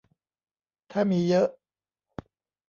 [0.91, 1.47] ถ้ามีเยอะ